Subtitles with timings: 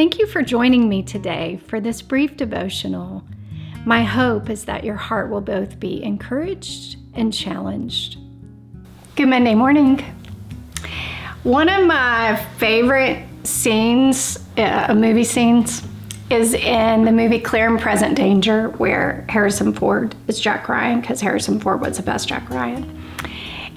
[0.00, 3.22] Thank you for joining me today for this brief devotional.
[3.84, 8.16] My hope is that your heart will both be encouraged and challenged.
[9.14, 10.02] Good Monday morning.
[11.42, 15.82] One of my favorite scenes, uh, movie scenes,
[16.30, 21.20] is in the movie Clear and Present Danger, where Harrison Ford is Jack Ryan, because
[21.20, 23.04] Harrison Ford was the best Jack Ryan.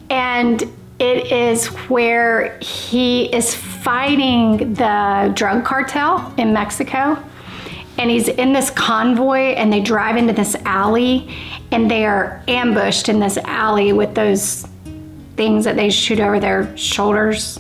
[0.10, 0.64] And
[1.04, 7.22] it is where he is fighting the drug cartel in Mexico.
[7.98, 11.36] And he's in this convoy, and they drive into this alley,
[11.72, 14.66] and they are ambushed in this alley with those
[15.36, 17.60] things that they shoot over their shoulders.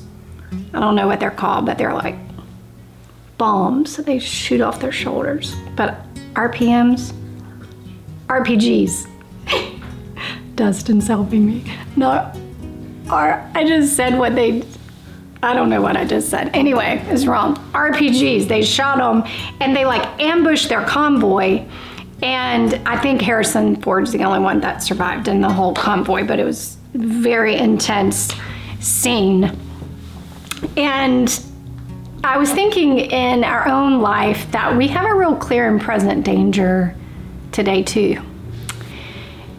[0.73, 2.15] I don't know what they're called, but they're like
[3.37, 5.53] bombs that they shoot off their shoulders.
[5.75, 6.01] But
[6.33, 7.13] RPMs,
[8.27, 9.09] RPGs.
[10.55, 11.71] Dustin's helping me.
[11.97, 12.31] No,
[13.13, 14.63] I just said what they.
[15.41, 16.55] I don't know what I just said.
[16.55, 17.55] Anyway, it's wrong.
[17.73, 18.47] RPGs.
[18.47, 21.65] They shot them and they like ambushed their convoy.
[22.21, 26.39] And I think Harrison Ford's the only one that survived in the whole convoy, but
[26.39, 28.33] it was very intense
[28.79, 29.57] scene.
[30.77, 31.43] And
[32.23, 36.23] I was thinking in our own life that we have a real clear and present
[36.23, 36.95] danger
[37.51, 38.21] today, too.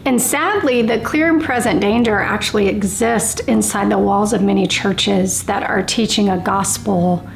[0.05, 5.43] And sadly, the clear and present danger actually exists inside the walls of many churches
[5.43, 7.27] that are teaching a gospel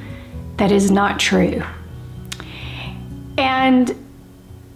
[0.58, 1.64] that is not true.
[3.39, 3.95] And,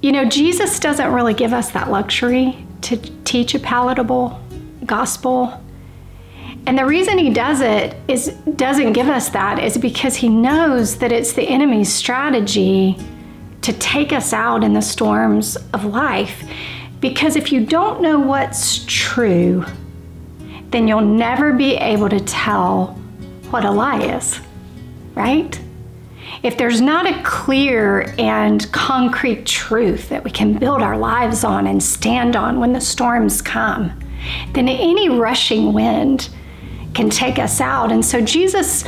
[0.02, 4.42] you know, Jesus doesn't really give us that luxury to teach a palatable
[4.86, 5.62] gospel.
[6.66, 10.98] And the reason he does it is doesn't give us that is because he knows
[10.98, 12.98] that it's the enemy's strategy
[13.62, 16.44] to take us out in the storms of life.
[17.04, 19.66] Because if you don't know what's true,
[20.70, 22.94] then you'll never be able to tell
[23.50, 24.40] what a lie is,
[25.14, 25.60] right?
[26.44, 31.68] If there's not a clear and concrete truth that we can build our lives on
[31.68, 33.92] and stand on when the storms come,
[34.54, 36.30] then any rushing wind
[36.94, 37.92] can take us out.
[37.92, 38.86] And so Jesus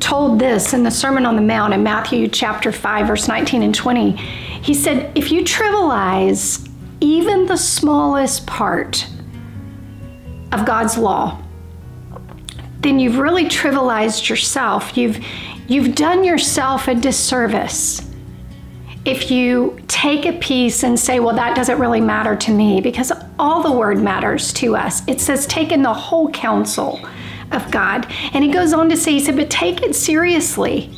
[0.00, 3.74] told this in the Sermon on the Mount in Matthew chapter 5, verse 19 and
[3.74, 4.12] 20.
[4.12, 6.63] He said, If you trivialize
[7.04, 9.06] even the smallest part
[10.52, 11.40] of God's law,
[12.80, 14.96] then you've really trivialized yourself.
[14.96, 15.24] You've
[15.68, 18.02] you've done yourself a disservice
[19.04, 23.12] if you take a piece and say, well, that doesn't really matter to me, because
[23.38, 25.06] all the word matters to us.
[25.06, 27.06] It says, take in the whole counsel
[27.52, 28.10] of God.
[28.32, 30.90] And he goes on to say, he said, but take it seriously.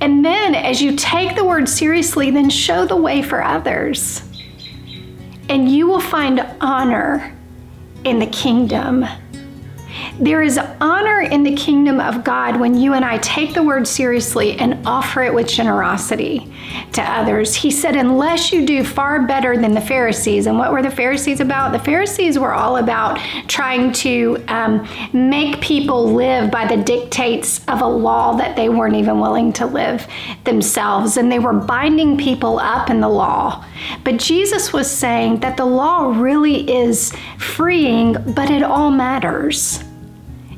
[0.00, 4.22] And then as you take the word seriously, then show the way for others.
[5.52, 7.36] And you will find honor
[8.04, 9.04] in the kingdom
[10.20, 13.88] there is honor in the kingdom of God when you and I take the word
[13.88, 16.52] seriously and offer it with generosity
[16.92, 17.54] to others.
[17.54, 20.46] He said, unless you do far better than the Pharisees.
[20.46, 21.72] And what were the Pharisees about?
[21.72, 23.18] The Pharisees were all about
[23.48, 28.96] trying to um, make people live by the dictates of a law that they weren't
[28.96, 30.06] even willing to live
[30.44, 31.16] themselves.
[31.16, 33.64] And they were binding people up in the law.
[34.04, 39.82] But Jesus was saying that the law really is freeing, but it all matters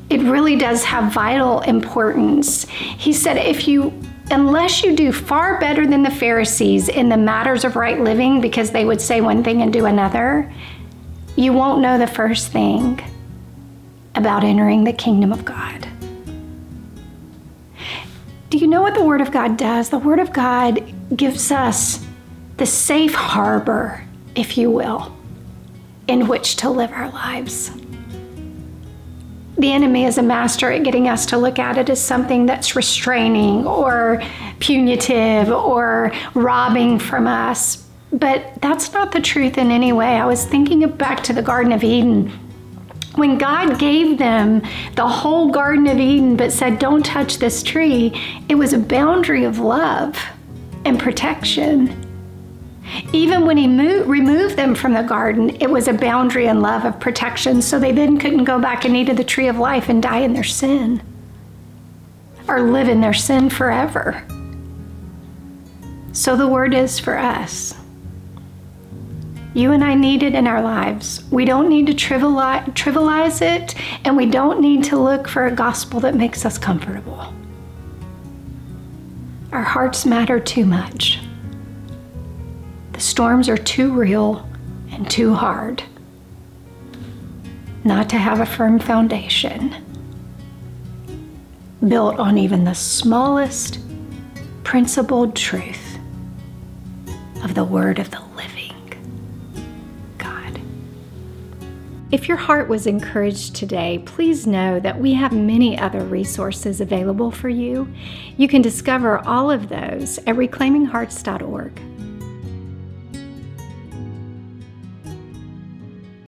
[0.09, 2.67] it really does have vital importance.
[2.69, 3.93] He said, if you
[4.31, 8.71] unless you do far better than the Pharisees in the matters of right living, because
[8.71, 10.51] they would say one thing and do another,
[11.35, 13.01] you won't know the first thing
[14.15, 15.87] about entering the kingdom of God.
[18.49, 19.89] Do you know what the Word of God does?
[19.89, 22.03] The Word of God gives us
[22.57, 25.15] the safe harbor, if you will,
[26.07, 27.69] in which to live our lives
[29.57, 32.75] the enemy is a master at getting us to look at it as something that's
[32.75, 34.21] restraining or
[34.59, 37.87] punitive or robbing from us.
[38.11, 40.17] But that's not the truth in any way.
[40.17, 42.29] I was thinking back to the Garden of Eden.
[43.15, 44.61] When God gave them
[44.95, 48.13] the whole Garden of Eden but said, Don't touch this tree,
[48.49, 50.21] it was a boundary of love
[50.83, 52.04] and protection.
[53.13, 56.85] Even when he moved, removed them from the garden, it was a boundary and love
[56.85, 59.89] of protection, so they then couldn't go back and eat of the tree of life
[59.89, 61.01] and die in their sin
[62.47, 64.23] or live in their sin forever.
[66.11, 67.73] So the word is for us.
[69.53, 71.23] You and I need it in our lives.
[71.31, 75.99] We don't need to trivialize it, and we don't need to look for a gospel
[76.01, 77.33] that makes us comfortable.
[79.51, 81.19] Our hearts matter too much.
[82.95, 84.47] The storms are too real
[84.89, 85.83] and too hard
[87.83, 89.75] not to have a firm foundation
[91.85, 93.79] built on even the smallest
[94.63, 95.99] principled truth
[97.43, 98.93] of the Word of the living
[100.17, 100.61] God.
[102.11, 107.29] If your heart was encouraged today, please know that we have many other resources available
[107.29, 107.93] for you.
[108.37, 111.94] You can discover all of those at reclaiminghearts.org.